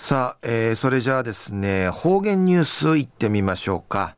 [0.00, 4.14] さあ、えー、それじゃあですね、方言ニュースいってみましょうか。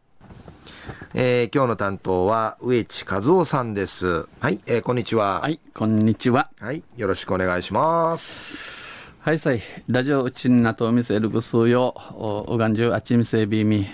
[1.15, 4.29] えー、今日の担当は植地和夫さんです。
[4.41, 5.41] はい、えー、こんにちは。
[5.41, 6.51] はい、こんにちは。
[6.61, 9.11] はい、よろしくお願いします。
[9.21, 13.87] はい、さい、ラジオうちになとみせるぐすうよ、おがんじゅうあちみせびみ、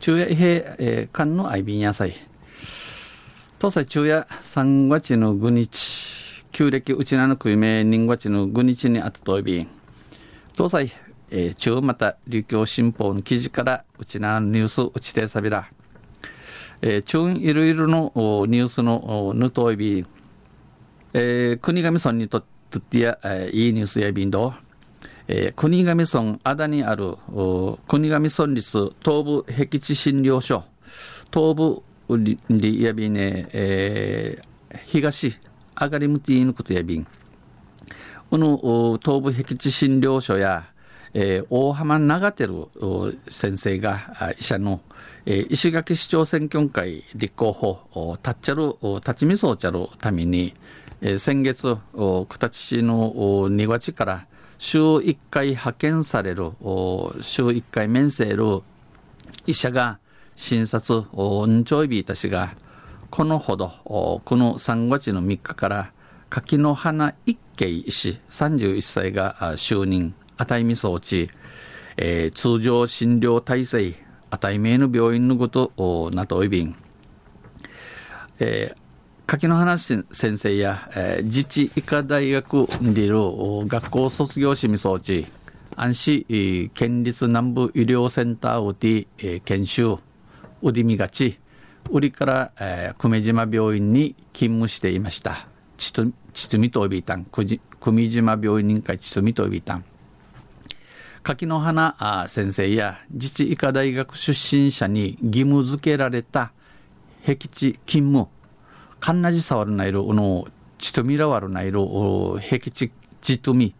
[0.00, 0.36] 昼夜へ、
[0.80, 2.14] えー、かんのあいびんやさい。
[3.58, 9.68] 東西昼夜3月の5日、旧暦うちなのくいめ人月の5日にあたといびん。
[10.56, 15.68] 東西えー、中また琉球新報の記事からうちなニュースうちてさびら、
[16.80, 18.12] えー、中いろいろの
[18.46, 20.06] ニュースのぬといび、
[21.12, 22.44] えー、国頭村にとっ
[22.80, 24.54] てや、えー、いいニュースやびんど、
[25.26, 27.16] えー、国頭村あだにある
[27.86, 30.64] 国頭村立東部僻地診療所。
[31.32, 31.82] 東部
[32.16, 35.36] りやびね、えー、東
[35.78, 37.06] 上がりむていぬことやびん。
[38.30, 40.70] この東部僻地診療所や
[41.14, 42.68] えー、大浜長照
[43.28, 44.80] 先生が医者の、
[45.26, 50.54] えー、石垣市長選挙会立候補立っちゃる立ちみそうちゃるために、
[51.00, 54.26] えー、先月九立市の庭地から
[54.58, 56.52] 週1回派遣される
[57.20, 58.62] 週1回面せる
[59.46, 59.98] 医者が
[60.36, 61.00] 診察
[61.46, 62.54] んちょいびいたしが
[63.10, 65.92] このほどこの3月の3日から
[66.28, 70.14] 柿の花一慶医師31歳が就任。
[70.38, 71.28] 値見装置、
[71.96, 73.94] えー、通常診療体制、
[74.30, 76.74] 値名の病院のこと、なといびん、
[78.38, 78.76] えー、
[79.26, 83.16] 柿の花先生や、えー、自治医科大学にいる
[83.66, 85.26] 学校卒業しみ装置、
[85.76, 89.98] 安市県立南部医療センターをて、えー、研修、
[90.62, 91.38] うりみがち、
[91.90, 95.46] 売りから、えー、久米島病院に勤務していました。
[95.76, 99.84] ちと、ちとみとびたん、久米島病院人会ちとみとびいたん。
[101.22, 106.52] 柿の花先生や自治医科大学出身者に義務付けられた
[107.22, 108.28] 僻地勤務
[109.00, 110.46] かんなじさわるないるの
[110.78, 113.74] ちとみらわるないる僻地ちとみ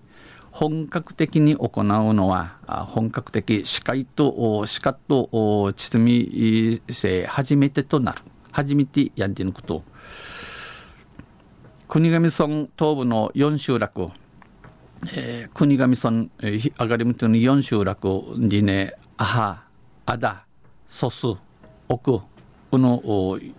[0.50, 2.56] 本格的に行うのは
[2.88, 8.22] 本格的司会と司会とちとみせ初めてとなる。
[8.50, 9.84] 初めてやんでぬこと。
[11.86, 14.10] 国頭村東部の4集落
[15.14, 19.62] えー、国頭村、えー、上がりむとの4集落にね、アハ、
[20.06, 20.44] アダ、
[20.86, 21.26] ソス、
[21.88, 22.20] 奥、
[22.70, 23.00] この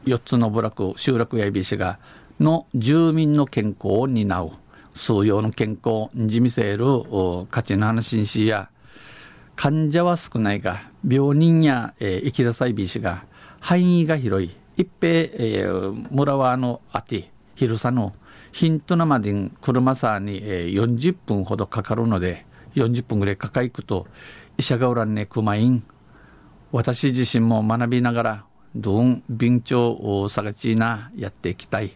[0.05, 1.99] 4つの部落、集落やいびしが、
[2.39, 4.51] の住民の健康を担う、
[4.93, 6.85] 数用の健康、じみせる
[7.49, 8.69] 価値の話しや、
[9.55, 13.25] 患者は少ないが、病人や、えー、生きるさいびしが、
[13.59, 18.13] 範囲が広い、一平、えー、村はあのあて、広さの
[18.51, 22.45] ヒントナまでに車さに、えー、40分ほどかかるので
[22.75, 24.07] 40分ぐらいかかいくと
[24.57, 25.83] 医者がおらんねくまいん
[26.71, 28.45] 私自身も学びながら
[28.75, 31.91] どん便長を探ちなやっていきたい、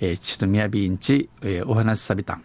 [0.00, 2.34] えー、ちとみやびんち、えー、お話しさびた。
[2.34, 2.44] ん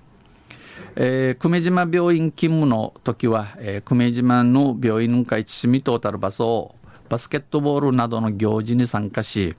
[0.95, 6.75] えー、久米島病院勤務の時は、えー、久米島の病院の会ちしみとたる場所を
[7.09, 9.55] バスケットボールなどの行事に参加し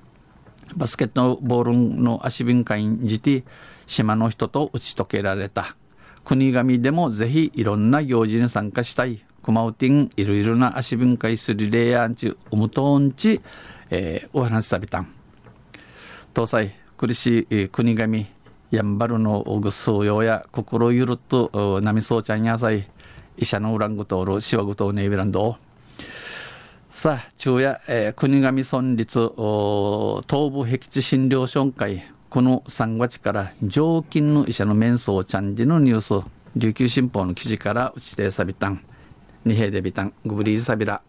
[0.76, 3.44] バスケットボールの足瓶会にじて
[3.86, 5.76] 島の人と打ち解けられた。
[6.24, 9.24] 国神でもぜひいろんな行事に参加したい。
[9.42, 13.40] 熊本んいろいろな足分解するレイヤーんちうむとんち、
[13.90, 15.00] えー、お話しさびた。
[15.00, 15.08] ん
[16.34, 18.26] 東西苦しい国神
[18.70, 22.88] やんばるのぐすうようや心ゆるっとなみそうちゃんやさい。
[23.38, 25.56] 医者のウラングトールシワグトーネイビランド
[26.90, 28.52] さあ昼夜、えー、国頭
[28.82, 29.18] 村立
[30.28, 38.84] 東部僻地診療所会この3月から常勤の医者の面相チャンジのニュース琉球新報の記事から打ちてさびたん。
[39.44, 41.00] 二平でびたんグブリーズサビラ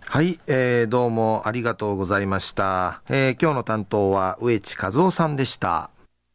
[0.00, 5.90] はい、えー、どうもありがとうございました、えー、今日の担当は植地和夫さんでした。